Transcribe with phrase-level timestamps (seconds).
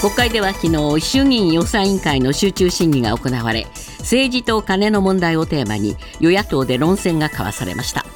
[0.00, 3.66] 国会では昨日衆議院予算委員会の集中審議が行われ
[3.98, 8.06] 政治と金の問題をテーマに与野党で論戦が交わされました。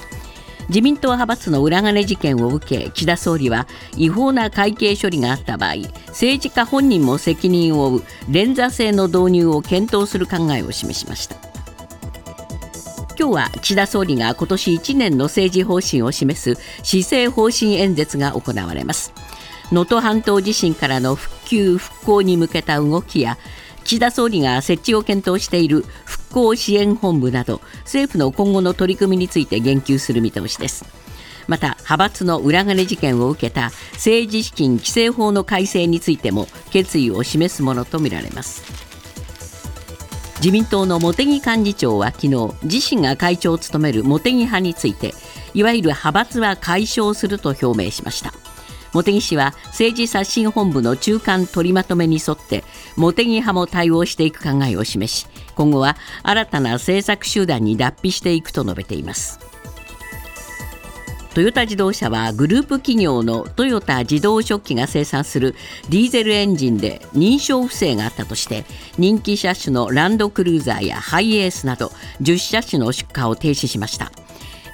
[0.68, 3.66] 自民党派閥の裏金事件を受け岸田総理は
[3.96, 5.74] 違法な会計処理があった場合
[6.06, 11.34] 政治家本人も責任を負う連座制の導入を検討する考えを示しました。
[13.18, 19.12] 今日は岸田総理が今年1年の政治方針を示す施政方針演説が行われます。
[19.72, 23.38] 能登半島地震からの復旧・復興に向けた動きや
[23.84, 30.84] 岸田総理が設置を検討している復興支援本部など政府の今後の取り組みについて言及する見通しです。
[31.48, 38.62] また派閥の裏金事件を受けた政治資金規正法の改正についても決意を示すものとみられます。
[40.36, 45.14] 自民党の茂木幹事長は昨日自身が会長を務める茂木派について
[45.54, 48.41] いわゆる派閥は解消すると表明しました。
[48.92, 52.64] 茂木氏は政治刷新本部の中間取りまとめに沿って
[52.96, 59.52] 茂木派も対応していく考えを示し今後は新たな政策集団に脱皮していくと述べています。
[61.34, 65.54] トヨタ自動車はグループ企業のトヨタ自動食器が生産する
[65.88, 68.66] ディーゼルエンジンで認証不正があったとして
[68.98, 71.90] 人気車種のランドクルーザーやハイエースなど
[72.20, 74.12] 10車種の出荷を停止しました。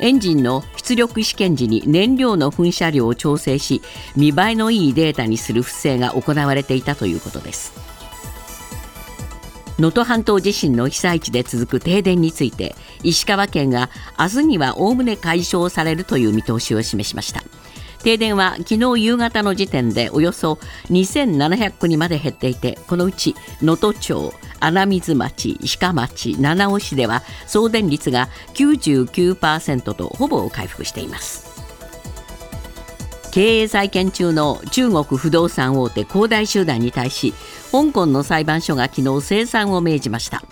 [0.01, 3.83] エンジンの出力試験時に燃料の噴射量を調整し
[4.17, 7.73] 見栄えのいいデータにする不正が行われていたということです。
[9.79, 17.43] 能登半島地震の被災地で続く停電について石川県が明日にはおおむね解消されるという見通しを示しました。
[18.03, 20.55] 停電は昨日夕方の時点でおよそ
[20.91, 31.49] 2700戸にまで減っていてこのうち能登町穴水町鹿町七尾市では送電率が99%とほぼ回復しています。
[33.31, 37.35] 経営再建中の中国不動産大手恒大集団に対し
[37.71, 40.43] 香港の裁判所が昨日清算を命じました。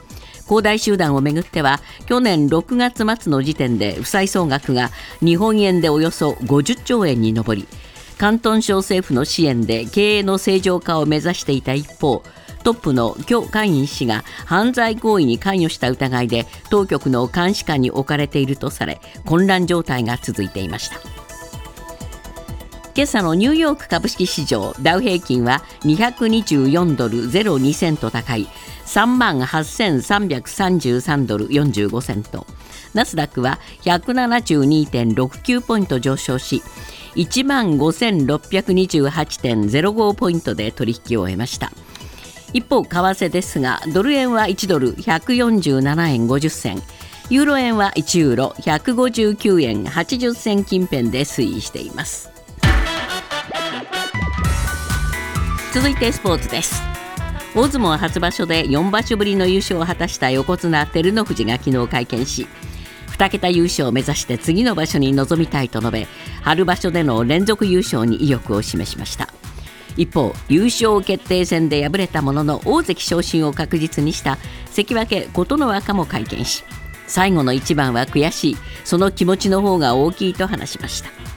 [0.46, 4.90] 恒大集団をめぐっては去年6月末の時点で負債総額が
[5.20, 7.66] 日本円でおよそ50兆円に上り
[8.16, 12.22] 広東省政府の支援で経営の正常化を目指していた一方
[12.64, 21.25] トップの許海員氏が犯罪行為に関与した疑いで当局の監視下に置かれているとされ混乱状態が続いていました。
[22.96, 28.46] 今朝のニューヨーク株式市場ダウ平均は224ドル02セント高い
[28.86, 32.46] 3万8333ドル45セント。
[32.94, 36.62] ナスダックは172.69ポイント上昇し
[37.16, 41.72] 1万5628.05ポイントで取引を終えました。
[42.54, 46.82] 一方為替ですがドル円は1ドル147円50銭。
[47.28, 52.35] ユーロ円は1ユーロ159円80銭近辺で推移しています。
[55.76, 56.80] 続いてスポーツです。
[57.54, 62.48] 大相撲初場所で4場所ぶりの優勝を果たした横綱照ノ富士が昨日会見し
[63.08, 66.06] 2桁優勝を目指して次の場所に臨みたいと述べ
[66.40, 69.28] 春場所での連続優勝に意欲を示しました。
[69.98, 74.38] 一方優勝決定戦で敗れたものの大関昇進を確実にした
[74.70, 76.64] 関脇琴ノ若も会見し
[77.06, 81.35] 最後の一番は悔しいその気持ちの方が大きいと話しました。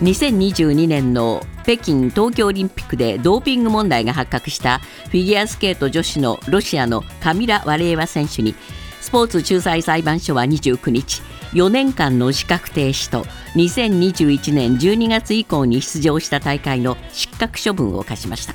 [0.00, 8.54] 2022年の北京冬季オリンピックでドーピング問題が発覚したフィギュアスケート女子のロシアのカミラ・ワレーワ選手に
[9.00, 11.22] スポーツ仲裁裁判所は29日
[11.52, 13.22] 4年間の資格停止と
[13.54, 18.54] 2021年12月以降に出場した大会の失格処分を課しました。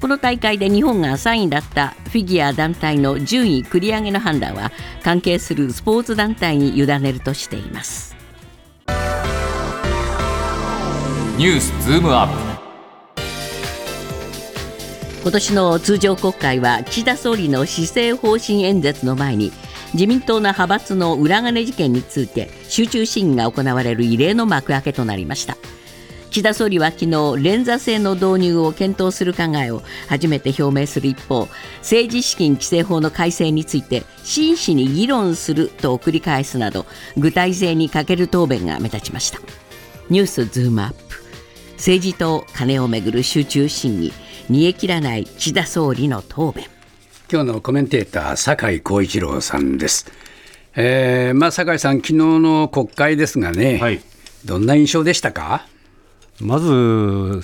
[0.00, 4.70] この大会で日本が3位だったフィギュア団体の順位繰り上げの判断は
[5.02, 8.17] 関係するスポーツ団体に委ねるとしています。
[11.38, 13.22] ニュースズームアップ。
[15.22, 19.52] 今年の通常国会は岸田総理の施政方針演説の前に
[19.94, 25.56] 自民党の派閥の裏金事件について集中審議が行われる異例の幕開けとなりました。
[26.30, 31.46] 岸田総理は昨日連座制の導入を検討する考えを初めて表明する一方
[31.82, 36.84] 政治資金規正法の改正について真摯に議論すると繰り返すなど
[37.16, 39.38] 具体性に欠ける答弁が目立ちました。
[40.10, 41.07] ニュースズームアップ。
[41.78, 44.12] 政治と金をめぐる集中審議
[44.50, 46.66] 煮え切らない岸田総理の答弁
[47.30, 50.10] 今日のコメンテーター酒井光一郎さんです。
[50.74, 54.00] えー、まあ酒井さん昨日の国会ですがね、はい、
[54.44, 55.66] どんな印象でしたか？
[56.40, 57.42] まず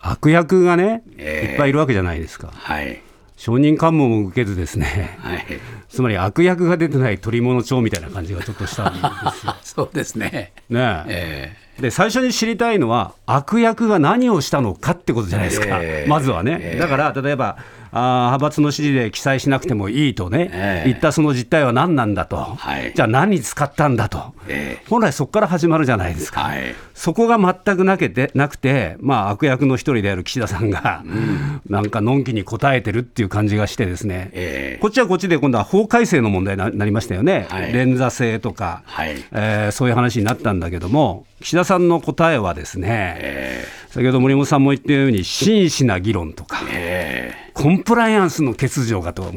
[0.00, 2.50] 悪役がね、えー、いっぱいいるわけじゃないですか。
[2.52, 3.00] はい。
[3.44, 5.44] 証人喚問も受けずですね、はい、
[5.90, 9.54] つまり悪役が出てない取り物帳みたいな感じがちょっとしたんですよ。
[9.62, 10.54] そうですね。
[10.70, 11.06] ねえ。
[11.08, 16.76] えーで最初に知りたいのは、悪役が何をしたのかってことじゃないですか、まずはね。
[16.78, 17.58] だから例えば
[17.96, 49.28] あ派閥の指示で記載しなくてもいいとね、えー、言ったその実態は何なんだと、はい、じゃあ何に使ったんだと、えー、本来そこから始まるじゃないですか、はい、そこが全くなけてなくて、まあ、悪役の一人である岸田さんが、うん、なんかのんきに答えてるっていう感じがしてですね、えー、こっちはこっちで今度は法改正の問題になりましたよね、はい、連座制とか、はい、えー、そういう話になったんだけども、岸田さんの答えはですね、えー、先ほど森本さんも言ったように、真摯な議論とか、えー、コンプライアンスの欠如がとか,、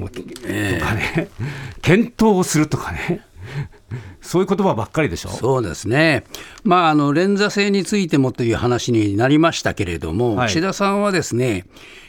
[0.45, 1.27] えー、とかね、
[1.81, 3.19] 検討をするとかね。
[4.21, 5.30] そういう言葉ばっかりでしょ？
[5.30, 6.24] そうですね、
[6.63, 11.65] まあ、あの連座制についてもという話になりましたけれども、はい、岸田さんはですね、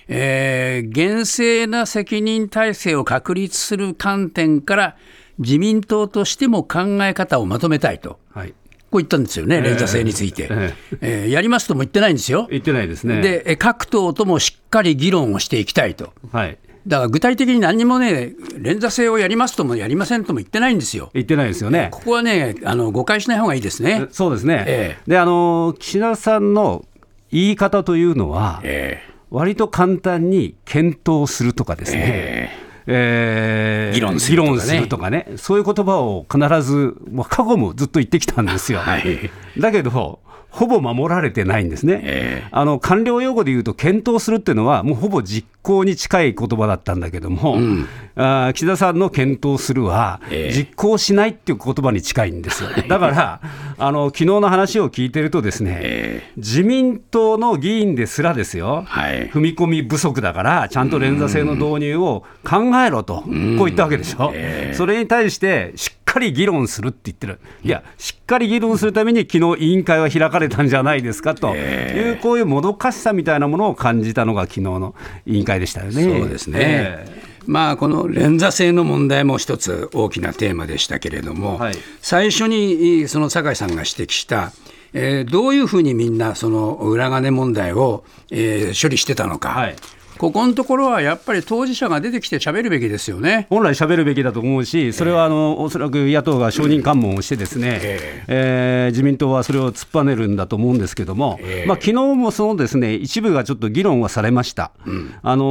[0.07, 4.97] えー、厳正な責任体制を確立する観点から、
[5.39, 8.55] 自民党としても考え方をまとめたいと、はい、
[8.91, 12.47] こう言ったんですよね、連座制について、えーえー、やりますとも言ってないんですよ。
[12.51, 13.21] 言ってないですね。
[13.21, 16.13] で、各党ともしっかり議論をしていきたいと。
[16.33, 21.11] はいだから具体的に何もね、連座制をやりますともやりませんとも言ってないんですよ。
[21.13, 21.89] 言ってないですよね。
[21.93, 24.07] ここはね、あの誤解しない方がいいですね。
[24.11, 24.65] そうですね。
[24.67, 26.87] えー、で、あの岸田さんの
[27.31, 32.03] 言い方というのは、えー、割と簡単に検討するとかですね。
[32.05, 32.58] えー
[32.91, 38.79] えー、議論するとか、ね、するとかね、そういう言葉を必ず、もう過去もずっと言ってきたんですよ。
[38.79, 40.21] はい、だけど、
[40.51, 52.71] ほぼ守られてないんですね、えー、あの官僚用語で言うと、検討するっていうのは、もうほぼ実行に近い言葉だったんだけども、うん、あ岸田さんの検討するは、えー、実行しないっていう言葉に近いんですよ。
[52.89, 53.41] だから
[53.77, 63.31] あの昨日の話を聞いてるとですね、えー、自民党の議員ですらですよ、はい、踏み込み不足だから、ちゃんと連座制の導入を考えろと、こう
[63.67, 64.33] 言ったわけでしょ。
[64.35, 71.55] えー、それに対してしっかり議論するって言ってる、いや、しっかり議論するために、昨日委員会は開かれたんじゃないですかと。
[71.55, 74.95] いう、こういうもどかしさみたいなものを感じたのが、昨日の
[75.27, 76.03] 委員会でしたよね。
[76.03, 84.53] そうですね、えーまあ、この連座制の問題も一つ大きなテーマでしたけれども、はい、最初にその酒井さんが指摘した、
[84.93, 89.77] えー、どういうふうにみんなその裏金問題を、えー、処理してたのか、はい、
[90.19, 93.47] ここのところはやっぱり当事者が出てきて喋るべきですよね。
[93.51, 105.45] 本来喋るべきだと思うし、それはあの、えー、おそらく野党が承認喚問をして、ですね、えー、えー、自民党はそれを突っぱねるんだと思うんですけども、えーまあ昨日もそのですね一部がちょっと議論はされました、うん、あの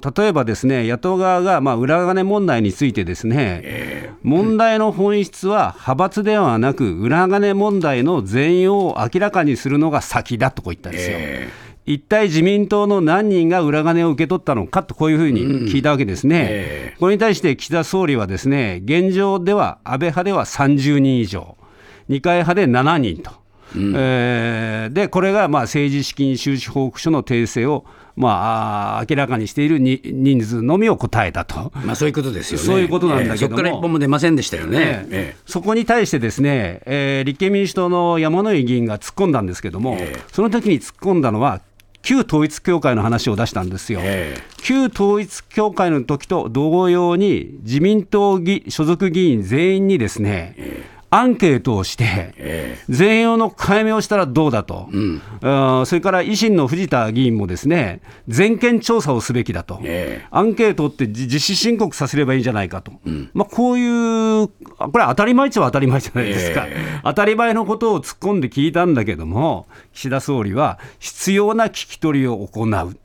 [0.00, 11.18] ー、例えばですね野党側がまあ裏金問題について、ですね、えー、問題の本質は派閥ではなく、裏金問題の全容を明らかにするのが先だとこう言ったんですよ。
[11.88, 15.40] えー一体自民党の何人が裏金を受け取ったのかと、こういうふうに
[15.70, 16.94] 聞いたわけですね、うんえ。
[16.96, 21.56] ー、これに対して岸田総理は、ですね現状では安倍派では30人以上、
[22.08, 23.30] 二階派で7人と。
[23.76, 27.84] うん、えー、でこれがまあ政治資金収支報告書の訂正を
[28.18, 32.66] まあ、明らかにしているに人数のみを答えたと、まあ、そういうことですよね。
[32.66, 35.06] そういうことなんだけども、えー、そこから一本も出ませんでしたよね。
[35.10, 39.96] えー、そこに対してですね、えー、立憲民主党の山井議員が突っ込んだんですけども、
[40.32, 41.60] その時に突っ込んだのは、
[42.08, 44.00] 旧統一教会の話を出したんですよ。
[44.62, 48.40] 旧統一教会の時と同様に、自民党
[48.70, 50.56] 所属議員全員にですね、
[51.10, 54.98] アンケートをして、全容の解明をしたらどうだと、う
[55.82, 59.80] ん、それから維新の藤田議員もですね全件調査をすべきだと、
[60.30, 66.66] アンケートって実施申告させればいいんじゃないかと、うん、まあ、こういう、これ、当たり前っちゃ当たり前じゃないですか、
[67.04, 72.96] 当たり前のことを突っ込んで聞いたんだけども、岸田総理は必要な聞き取りを行う。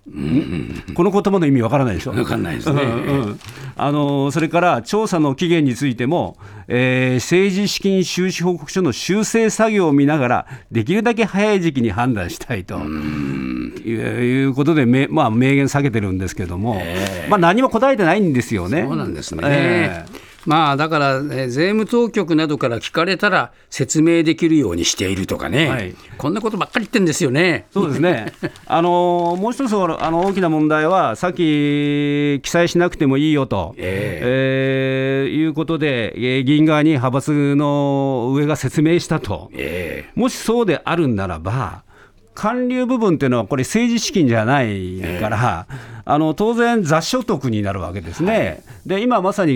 [0.93, 2.11] この言葉の意味わからないでしょ。
[2.11, 2.85] わかんないですね、う
[3.29, 3.39] ん
[3.75, 6.37] あのそれから調査の期限についても、
[6.67, 12.79] えー、政治資金収支報告書の修正作業を見ながら、できるだけ早い時期に判断したいと。
[12.79, 18.83] いうことで、まあ、明言下げてるんですけども、えー、まあ、何も答えてないんですよね。
[18.87, 27.67] そうなんですね、えーまあ、だから、ね、税務当局などから聞かれたら説明できるようにしているとかね、はい、こんなことばっかり言ってんですよね。
[27.71, 28.33] そうですね。
[28.65, 41.83] あのもう一つあの大きな問題は、さっき記載しなくてもいいよと、えー、えー、いうことで、議員側に派閥の上が説明したと、えー、もしそうであるんならば、
[42.33, 49.55] 還流部分っていうのは、これ、政治資金じゃないから、えー、あの当然、雑所得になるわけですね、はい、で今まさに、え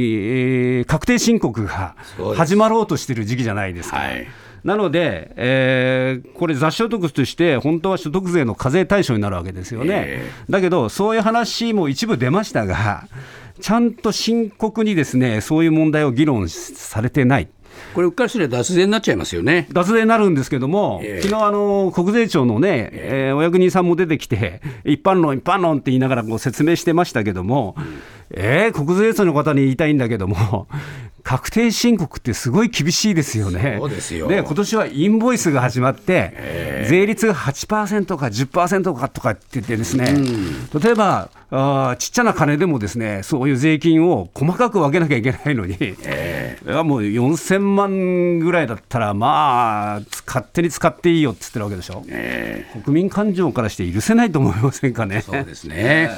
[0.81, 1.95] ー、確定申告が
[2.35, 3.97] 始まろうとしてる時期じゃないですか。
[3.97, 4.27] はい
[4.63, 10.03] なので、えー、これ、雑所得として、本当は所得税の課税対象になるわけですよね。
[10.07, 13.07] えー、だけど、そういう話も一部出ましたが、
[13.61, 17.47] ちゃんと深刻にですねそういう問題を議論されてない。
[17.93, 19.67] これ、うっかりすれば脱税になっちゃいますよね。
[19.71, 27.83] 脱税になるんですけども、えー、昨日あの国税庁のね、えー、お役人さんも出てきて、一般論、一般論って言いながらこう説明してましたけども、うん、
[28.31, 30.67] えー、国税庁の方に言いたいんだけども、
[31.27, 33.75] 確定申告ってすごい厳しいですよね。
[33.79, 34.29] そうですよ。
[34.29, 55.21] で今年はインボイスが始まって、えー、税率が8%か10%かとかって言ってですね、うん、例えばあちっちゃな金でもですねそういう税金を細かく分けなきゃいけないのに、えー、もう4000万ぐらいだったらまあ勝手に使っていいよって言ってるわけでしょ、えー、国民感情からして許せないと思いませんかね。
[55.21, 56.09] そうですね、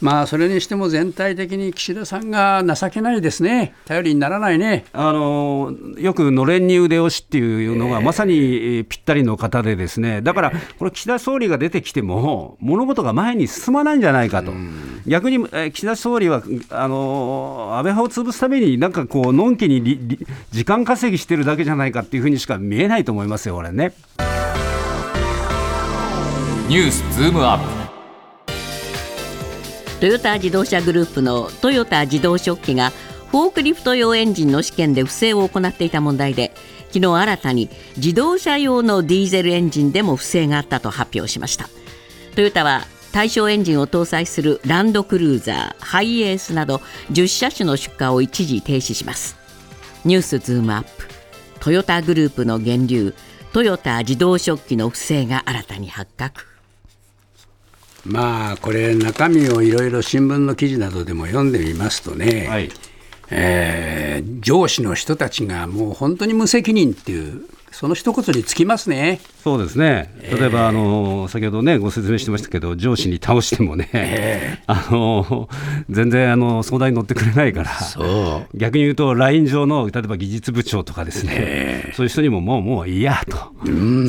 [0.00, 4.84] まあそれにしても全体的に岸田さんが情けないですね、頼りにならないね。
[4.92, 10.22] あのよくのれんに腕押しっていうのが、まさにぴったりの方で、ですね。
[10.22, 14.52] だから、これ、岸田総理が出てきても、物事が前に進まないんじゃないかと、
[15.06, 20.18] 逆に岸田総理はあの安倍派を潰すために、なんかこう、のんきに
[20.50, 23.92] 時間稼ぎしてるだけじゃないかっていうふうにしか見えないと思いますよ、これね。
[26.68, 27.75] ニュースズームアップ
[30.06, 32.90] トヨタ自動車グループの豊田自動織機が
[33.32, 36.52] フォークリフト用エンジンの試験で不正を行っていた問題で
[36.92, 41.68] 昨日新たに自動車用のディーゼルエンジンでも不正があったと発表しました。
[42.36, 49.36] トヨタは対象エンジンを搭載するランドクルーザーハイエースなど10車種の出荷を一時停止します。
[50.04, 51.08] ニュースズームアップ。
[51.58, 53.14] トヨタグループの源流
[53.52, 56.55] トヨタ自動食器の不正が新たに発覚。
[58.06, 62.70] まあこれ中身をいろいろ新聞の記事などでも読んでみますとね、はい、
[63.30, 69.20] えー、上司の人たちがもう本当に無責任っていうその一言につきますね。
[69.42, 70.12] そうですね。
[70.22, 75.48] 例えば、えー、あの先ほどねご説明してましたけど、上司に倒してもね、えー、 あの
[75.90, 77.70] 全然あの相談に乗ってくれないから、
[78.54, 83.36] 逆に言うと LINE 上の例えば技術部長とかですね、えー、そういう人にももうもういいやと、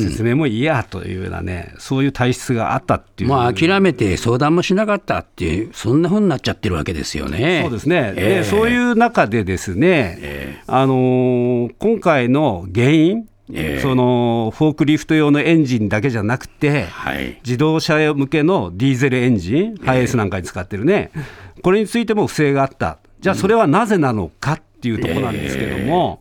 [0.00, 3.30] 説明もいいやというようなね、そういう体質があったっていう。
[3.30, 7.60] まあ諦めて相談もしなかったっていうそんなふうになっちゃってるわけですよね。
[7.64, 8.12] そうですね。
[8.14, 21.10] でそういう中でですね、あの今回の原因えー、そのフォークリフト用のエンジンだけじゃなくて、はい、自動車向けのディーゼルエンジン、ハイエースなんかに使ってるね、
[21.62, 26.20] これについても不正があった、じゃあそれはなぜなのかっていうところなんですけども、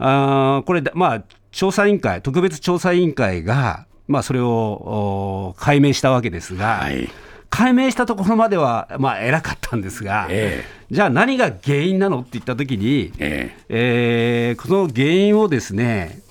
[0.00, 6.78] えー、あこれ、まあ、調査委員会、特別調査委員会が、まあ、それを解明したわけですが。
[6.78, 7.08] はい。
[7.50, 16.23] 解明したところまでは、まあ、偉かったんですが、えー、じゃあ何が原因なのって言ったときに、えー、えー、この原因をですね、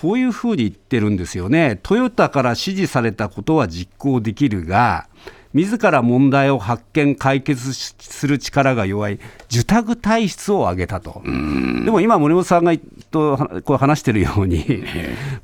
[0.00, 1.78] こういうふうに言ってるんですよね。
[1.82, 5.08] トヨタから指示されたことは実行できるが、
[5.52, 9.18] 自ら問題を発見、解決する力が弱い。
[9.50, 12.72] 受託体質を挙げたと、でも今、森本さんが
[13.10, 14.84] とこう話してるように、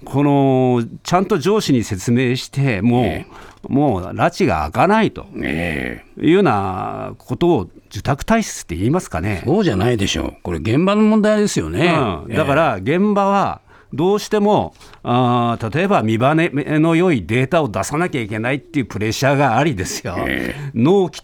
[0.04, 3.24] このちゃんと上司に説明して、も
[3.68, 5.26] う、もう拉致が開かないと。
[5.34, 9.42] いうようなことを受託体質って言いますかね。
[9.44, 11.94] そうじゃないでしょう、これ、現場の問題ですよね。
[12.26, 13.60] うん、だから現場は
[13.96, 21.22] どうしてもあ例えば見バネの良いデータを出さなきゃいけないっていうプレッシャーがありですよ、えー、納期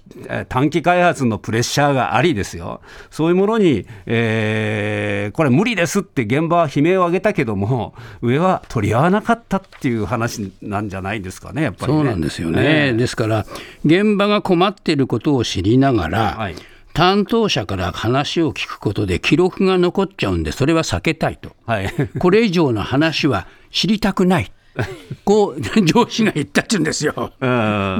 [0.48, 13.46] 短期開発のプレッシャーがありですよ、そういうものに、えー、これ無理ですって現場は悲鳴を上げたけども、上は取り合わなかったっていう話なんじゃないですかね、やっぱり、ね、そうなんですよね、ですから、
[13.84, 16.54] 現場が困っていることを知りながら、はい
[16.92, 24.52] 担当者から話を聞くことで記録が残っちゃうんで、それは避けたいと、はい、 これ以上の話は知りたくない。
[25.24, 27.32] こう上司が言ったって言うんですよ。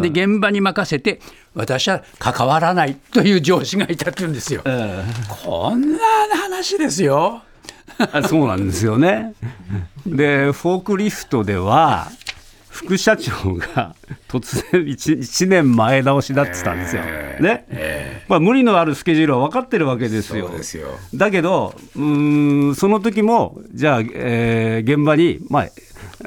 [0.00, 1.20] で現場に任せて
[1.54, 4.62] 私は関わらないという上司がいたって言うんですよ。
[5.28, 5.98] こんな
[6.34, 7.42] 話ですよ。
[8.26, 9.34] そうなんですよね。
[10.06, 12.10] でフォークリフトでは
[12.84, 13.94] 副社長が
[14.28, 17.02] 突然1、1年前倒しだってたんですよ。
[17.04, 20.50] えー、ね、えー、まあ、無理のあるスケジュールは分かってるわけですよ。
[20.62, 20.88] すよ。
[21.14, 25.68] だけど、うんその時も、じゃあ、えー、現場に、まあ、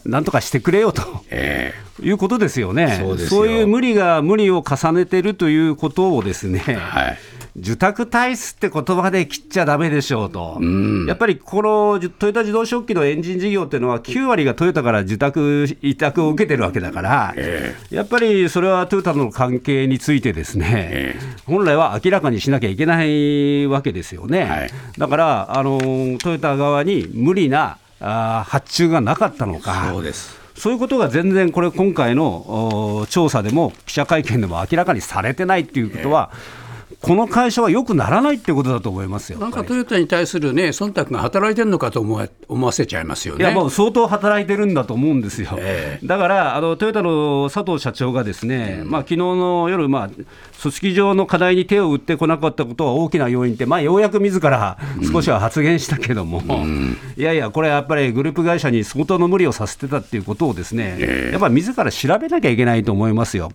[0.05, 2.97] なんとかしてくれよと、えー、いうことですよね。
[2.99, 7.17] そうそういう無理が無理を重ねてるということをですね、はい
[7.57, 24.43] 受託体質って言葉で切っちゃだめでしょうと、うん、やっぱりこのトヨタ自動食器のエンジン事業っていうのは、9割がトヨタから受託、委託を受けてるわけだから、えー、やっぱりそれはトヨタの関係について、ですね、えー、本来は明らかにしなきゃいけないわけですよね。
[24.43, 25.79] はい、だからあの
[26.19, 29.89] トヨタ側に無理なあ発注がなかったのか。
[29.91, 30.37] そうです。
[30.55, 36.64] そういうことが全然、これ、今回の調査でも記者会見でも明らかにされてないっていうことは、えー
[37.01, 39.39] この会社は良くならないってことだと思いますよ。
[39.39, 43.43] なんかトヨタに対する、ね、忖度が働いてるのかと思わ思わせちゃいますよね。
[43.43, 48.89] いやもう相当働いてるんだと思うんですよ、えー、だからあのトヨタの佐藤社長がですね、うん。
[48.91, 50.25] まあ昨日の夜、まあ、組
[50.71, 54.77] 織上の課題に手を打ってこなかったことは大きな要因って、まあ、ようやく自ら
[55.11, 63.51] 少しは発言したけども、うん、いやいや、これやっぱりグループ会社に相当の無理をさせてたっていうことをですね、えー、やっぱり自ら調べなきゃいけないと思いますよ。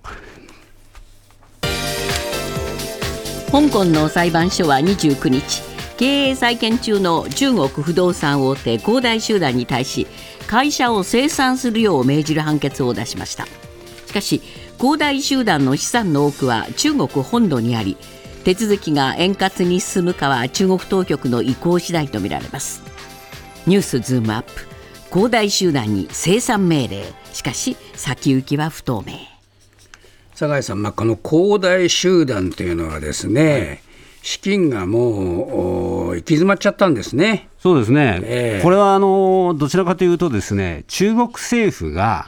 [3.51, 5.63] 香港の裁判所は29日
[5.97, 10.07] 経営再建中の中国不動産大手恒大集団に対し
[10.47, 13.47] 会社を清算するよう命じる判決を出しました。
[14.07, 14.41] しかし
[14.79, 17.97] 恒大集団の資産の多くは中国本土にあり
[18.45, 22.83] 手続きが円滑に進むかは中国当局の意向次第とみられます。
[23.67, 24.53] ニュースズームアップ。
[25.11, 27.05] 恒大集団に清算命令。
[27.33, 29.40] しかし先行きは不透明。
[30.41, 33.81] 酒井さん、まあ、この恒大集団というのはですね、はい、
[34.23, 37.50] 資金がもう行き詰まっちゃったんですね。
[37.61, 42.27] そうですね、えー、これはあのどちらかというと、ですね中国政府が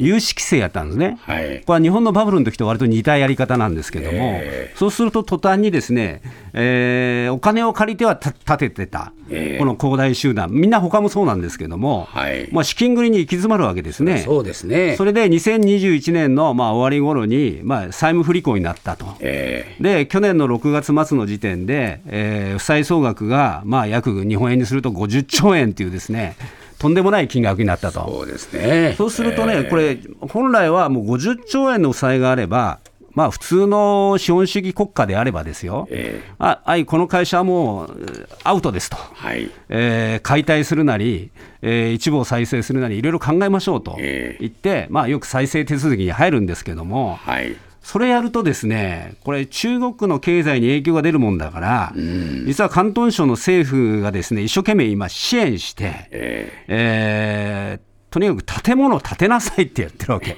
[0.00, 6.22] 融資規制やったんですね、はい、これは日本のバブルの時と割と似たやり方なんですけども、えー、そうすると途端にですね、
[6.54, 14.96] えー、お金を借りては立ててた、えー、この恒大集団、みんな他もそうなんですけども、はい、まあ、資金繰りに行き詰まるわけですね、そうですね。
[14.96, 26.36] それで2021年のまあ終わり頃にまに、あ、債務不履行になったと、で去年の6月末の時点で、えー、負債総額がまあ約日本円にすると50兆円っていうですね、
[26.78, 28.00] とんでもない金額になったと。
[28.08, 28.94] そうですね。
[28.96, 32.80] そうするとね、えー、これ、本来はもう50兆円の負債があれば、
[33.14, 39.48] まあ、普通の資本主義国家であればですよ、えー、ああいこの会社はもうアウトですと、はい。
[39.68, 41.30] えー、解体するなり、
[41.62, 60.36] えー、一部を再生するなり、いろいろ考えましょうと言って、えー、まあ、よく再生手続きに入るんですけども、はいそれやるとですね、これ、中国の経済に影響が出るもんだから、実は広東省の政府がですね一生懸命今、支援して、えー、えーとにかく建物を建てなさいってやってるわけ。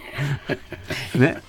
[1.15, 1.43] ね、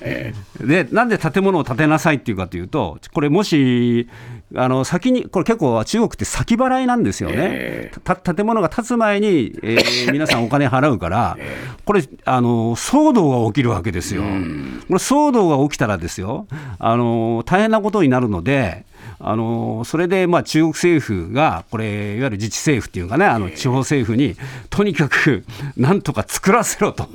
[0.59, 4.10] でなんで建物を建てなさいっていうかというと、これ、もし
[4.55, 11.38] あの先に、これ結構、中国って先払いなんですよね、えー、建物が建つ前に、えー、 皆さんお金払うから、
[11.83, 14.21] これあの、騒動が起きるわけですよ。
[14.21, 16.47] これ騒動が起きたらですよ。
[16.79, 18.86] あの、大変なことになるので、
[19.19, 24.36] あのそれでまあ中国政府が、これ、いわゆる自治政府っていうかね、あの地方政府に、
[24.69, 25.43] とにかく
[25.75, 27.10] なんとか作らせろと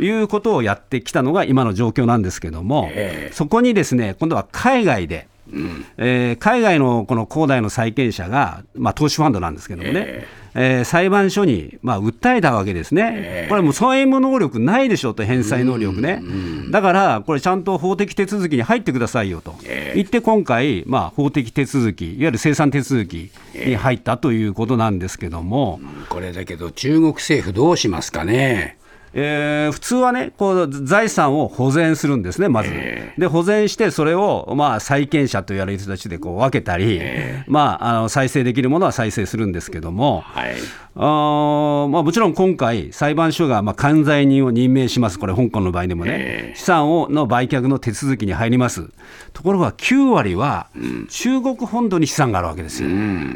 [0.00, 2.90] いうことをやってきたのが今の状況なんですけども、
[3.32, 5.84] そこにですね今度は海外で、うん。
[5.98, 16.22] えー、海外のこの恒大の債権者が、まあ、投資ファンドなんですけどもね、えーえー、裁判所に、まあ、訴えたわけですね、えー、これもう債務能力ないでしょと、返済能力ね、
[16.70, 19.54] だからこれ、ちゃんと法的手続きに入ってくださいよと。
[19.94, 25.78] 言って、今回、まあ、法的手続き、いわゆる生産手続きに入ったということなんですけども、
[26.08, 28.78] これだけど、中国政府、どうしますかね。
[29.18, 32.68] えー、普通はね、こう財産を保全するんですね、まず。
[32.70, 40.54] えー、で、保全して、それを、まあ、債権者と言われる人たちでこう分けたり、えー、まあ、あの再生できるものは再生するんですけども、はい、
[40.96, 48.90] あまあ、もちろん今回、裁判所がまあ管財人を任命します、これ、香港の場合でもね、えー、資産をの売却の手続きに入ります。
[49.32, 50.68] ところが9割は
[51.08, 52.90] 中国本土に資産があるわけですよ、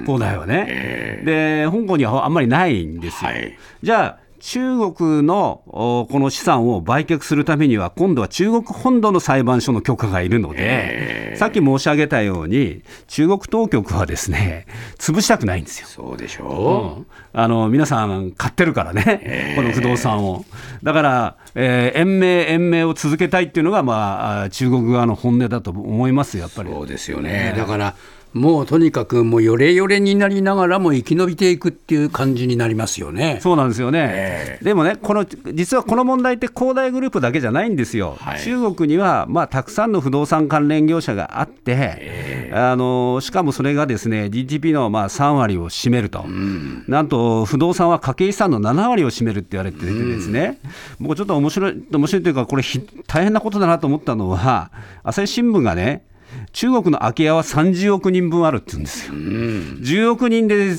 [0.05, 3.31] 恒、う、大、はね、で、香港にはあんまりないんですよ。
[3.31, 14.67] はい、じゃあ中国のこの資産を売却するためには、今度は中国本土の裁判所の許可がいるので、さっき申し上げたように、中国当局はですね
[14.99, 15.87] 潰したくないんですよ。
[15.87, 20.45] そうでしょう、うん、あの皆さん、買ってるからね、この不動産を。
[20.83, 26.71] だから、えー、延命、延命を続けたいっていうのが、まあ、中国側の本音だと思いますやっぱり。
[26.71, 27.95] そうですよね、だから
[28.33, 33.39] もうとにかくもうよれよれになりながらも生き延びていくっていう感じになりますよね。
[33.43, 34.09] そうなんですよね。
[34.13, 38.17] えー、でもね、この実はこの問題って恒大グループだけじゃないんですよ。
[38.21, 50.61] はい、中国にはまあたくさんの不動産関連業者があって、えー、あのしかもそれがですね GDP のまあ3割を占めると、うん、なんと不動産は家計資産の7割を占めるって言われててですね、
[51.01, 52.63] うん、僕ちょっと面白い面白いというかこれ
[53.07, 54.71] 大変なことだなと思ったのは
[55.03, 56.05] 朝日新聞がね
[56.53, 60.75] 中国の空き家は30億人分あるって言うんですよ、うん、10億人で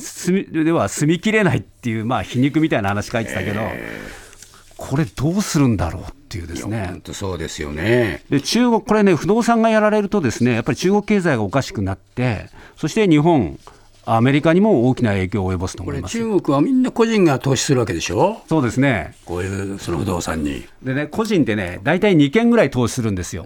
[0.63, 3.61] では住みきれないっていう、まあ、皮肉みたいな話書いてたけど、
[4.77, 6.87] これ、どうするんだろうっていうですね。
[6.87, 13.59] 本当そうですよねで中国、これね、不動産がやられると、ですねやっぱり中国経済がおかしくなって、そして日本、
[14.05, 16.11] アメリカにも大きな影響を及ぼすと思います。
[16.17, 20.65] 中国はみんな個人が投資するわけでしょ、そうですね、こういうその不動産に。
[20.83, 23.45] でね、個人ってね、大体2軒ぐらい投資するんですよ、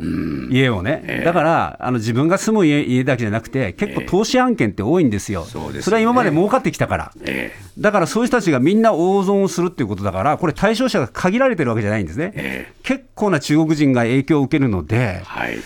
[0.50, 15.22] 家をね、えー、だからあの自分が住む家家だけじゃなくて、結構投資案件って多いんですよ、えー、それは今まで儲かってきたから、えー、だからそういう人たちがみんな大損するっていうことだから、これ、対象者が限られてるわけじゃないんですね、結構な中国人が影響を受けるので。
[15.26, 15.58] はい。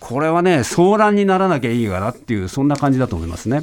[0.00, 3.62] これはね、騒乱にならなきゃいいかなっていう、そんな感じだと思いますね。